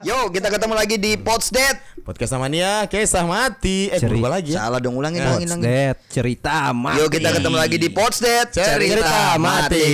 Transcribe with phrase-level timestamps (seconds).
[0.00, 1.76] Yo, kita ketemu lagi di Potsdet.
[2.00, 3.92] Podcast Mania, kisah mati.
[3.92, 4.64] Eh, Ceri- berubah lagi ya.
[4.64, 5.68] Salah dong, ulangin, ulangin, ulangin.
[5.68, 7.04] Dead cerita mati.
[7.04, 8.48] Yo, kita ketemu lagi di Potsdet.
[8.48, 9.84] Cerita mati.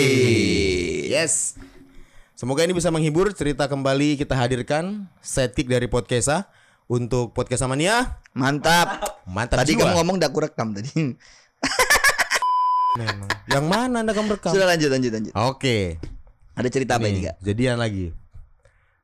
[1.10, 1.58] Yes.
[2.38, 3.34] Semoga ini bisa menghibur.
[3.34, 6.46] Cerita kembali kita hadirkan setik dari Podcasa
[6.86, 8.22] untuk Podcast Mania.
[8.30, 9.18] Mantap.
[9.26, 9.90] Mantap Tadi jiwa.
[9.90, 11.18] kamu ngomong udah aku rekam tadi.
[12.94, 13.28] Memang.
[13.50, 14.54] Yang mana Anda kamu rekam?
[14.54, 15.32] Sudah lanjut, lanjut, lanjut.
[15.34, 15.98] Oke.
[16.54, 17.42] Ada cerita apa ini, Kak?
[17.42, 18.14] jadian lagi.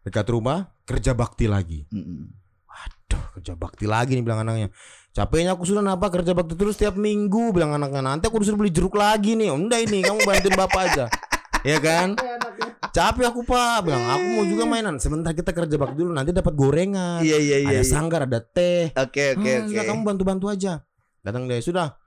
[0.02, 1.88] Dekat rumah, kerja bakti lagi.
[1.88, 2.28] Mm-mm.
[2.68, 4.68] Waduh, kerja bakti lagi nih bilang anaknya.
[5.12, 8.00] Capeknya aku sudah napa kerja bakti terus tiap minggu bilang anaknya.
[8.00, 9.52] Nanti aku disuruh beli jeruk lagi nih.
[9.52, 11.06] Udah ini kamu bantuin bapak aja.
[11.62, 12.18] Ya kan?
[12.90, 14.98] Capek aku pak bilang aku mau juga mainan.
[14.98, 17.22] Sebentar kita kerja bakti dulu nanti dapat gorengan.
[17.22, 17.68] Iya, iya, iya.
[17.70, 17.86] ada iya.
[17.86, 18.90] sanggar, ada teh.
[18.98, 19.70] Oke, oke, Hmm, oke.
[19.70, 20.82] sudah, kamu bantu-bantu aja.
[21.22, 22.01] Datang deh sudah.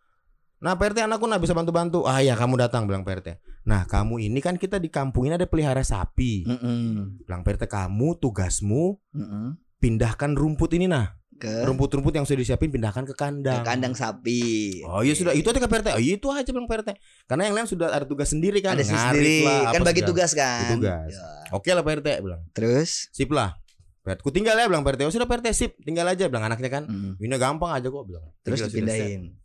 [0.64, 2.08] Nah PRT anakku nah bisa bantu-bantu.
[2.08, 3.38] Ah ya kamu datang bilang PRT.
[3.66, 6.48] Nah kamu ini kan kita di kampung ini ada pelihara sapi.
[6.48, 7.22] Mm-mm.
[7.22, 9.60] Bilang PRT kamu tugasmu Mm-mm.
[9.78, 11.12] pindahkan rumput ini nah.
[11.36, 13.60] Ke, Rumput-rumput yang sudah disiapin pindahkan ke ke kandang.
[13.68, 14.80] kandang sapi.
[14.88, 15.88] Oh iya sudah itu aja ke PRT.
[15.92, 16.96] Oh iya itu aja bilang PRT.
[17.28, 18.80] Karena yang lain sudah ada tugas sendiri kan.
[18.80, 19.44] Ada sendiri.
[19.44, 20.10] lah, Kan bagi segala.
[20.16, 20.80] tugas kan.
[20.80, 21.12] Tugas.
[21.12, 21.28] Ya.
[21.52, 22.40] Oke lah PRT bilang.
[22.56, 23.12] Terus?
[23.12, 23.60] Sip lah.
[24.08, 25.04] PRT ku tinggal ya bilang PRT.
[25.04, 26.84] Oh sudah PRT sip, tinggal aja bilang anaknya kan.
[26.88, 27.20] Mm.
[27.20, 28.24] Ini gampang aja kok bilang.
[28.40, 29.36] Terus dipindahin.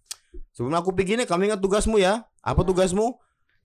[0.55, 2.27] Sebelum aku pergi nih, kamu ingat tugasmu ya?
[2.45, 3.17] Apa tugasmu?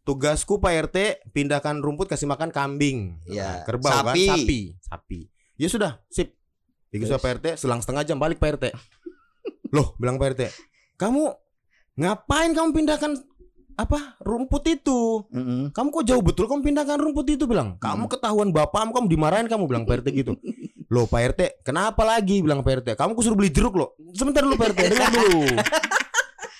[0.05, 0.97] Tugasku Pak RT
[1.33, 3.17] pindahkan rumput kasih makan kambing.
[3.25, 3.41] Iya.
[3.41, 4.13] Nah, Kerbau kan?
[4.13, 4.25] Sapi.
[4.29, 4.59] Sapi.
[4.77, 5.19] Sapi.
[5.57, 6.35] Ya sudah, sip.
[6.93, 7.23] Pergi sama Terus?
[7.25, 8.65] Pak RT, selang setengah jam balik Pak RT.
[9.75, 10.41] Loh, bilang Pak RT,
[10.95, 11.27] kamu
[11.99, 13.11] ngapain kamu pindahkan
[13.75, 15.27] apa rumput itu?
[15.31, 15.75] Mm-mm.
[15.75, 17.75] Kamu kok jauh betul kamu pindahkan rumput itu bilang.
[17.81, 20.31] Kamu ketahuan bapakmu kamu dimarahin kamu bilang Pak RT gitu.
[20.93, 22.87] Loh Pak RT, kenapa lagi bilang Pak RT?
[22.95, 23.97] Kamu kusuruh beli jeruk loh.
[24.15, 25.43] Sebentar dulu Pak RT, dengar dulu.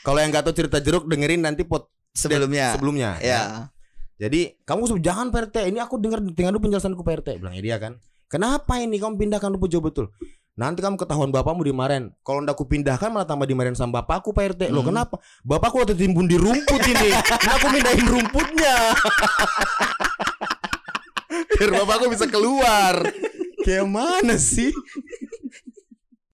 [0.05, 2.77] Kalau yang gak tahu cerita jeruk dengerin nanti pot Sebelumnya.
[2.77, 3.17] sebelumnya.
[3.19, 3.73] Ya.
[4.15, 5.67] Jadi kamu jangan Pak RT.
[5.67, 7.29] Ini aku dengar dengar dulu penjelasanku Pak RT.
[7.43, 7.99] Bilang dia kan.
[8.31, 10.07] Kenapa ini kamu pindahkan rumput jauh betul?
[10.55, 12.15] Nanti kamu ketahuan bapakmu dimarahin.
[12.23, 14.61] Kalau ndak aku pindahkan malah tambah dimarahin sama bapakku Pak RT.
[14.71, 14.95] Loh Hmm.
[14.95, 15.19] kenapa?
[15.43, 17.11] Bapakku udah tertimbun di rumput ini.
[17.11, 18.75] Nah, aku pindahin rumputnya.
[21.59, 23.03] Biar bapakku bisa keluar.
[23.65, 24.69] Kayak mana sih?